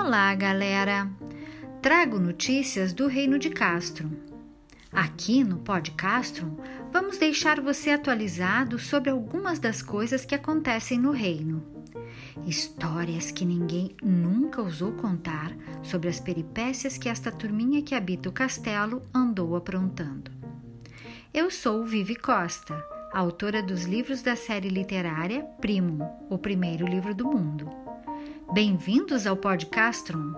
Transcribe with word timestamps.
Olá, 0.00 0.32
galera! 0.32 1.10
Trago 1.82 2.20
notícias 2.20 2.92
do 2.92 3.08
Reino 3.08 3.36
de 3.36 3.50
Castro. 3.50 4.08
Aqui 4.92 5.42
no 5.42 5.58
Pod 5.58 5.90
Castro, 5.90 6.56
vamos 6.92 7.18
deixar 7.18 7.60
você 7.60 7.90
atualizado 7.90 8.78
sobre 8.78 9.10
algumas 9.10 9.58
das 9.58 9.82
coisas 9.82 10.24
que 10.24 10.36
acontecem 10.36 11.00
no 11.00 11.10
reino. 11.10 11.64
Histórias 12.46 13.32
que 13.32 13.44
ninguém 13.44 13.96
nunca 14.00 14.62
ousou 14.62 14.92
contar 14.92 15.52
sobre 15.82 16.08
as 16.08 16.20
peripécias 16.20 16.96
que 16.96 17.08
esta 17.08 17.32
turminha 17.32 17.82
que 17.82 17.94
habita 17.94 18.28
o 18.28 18.32
castelo 18.32 19.02
andou 19.12 19.56
aprontando. 19.56 20.30
Eu 21.34 21.50
sou 21.50 21.84
Vivi 21.84 22.14
Costa, 22.14 22.82
autora 23.12 23.62
dos 23.62 23.84
livros 23.84 24.22
da 24.22 24.36
série 24.36 24.68
literária 24.68 25.42
Primo, 25.60 26.04
o 26.28 26.38
primeiro 26.38 26.86
livro 26.86 27.14
do 27.14 27.24
mundo. 27.26 27.68
Bem-vindos 28.52 29.26
ao 29.26 29.36
Podcastrum! 29.36 30.34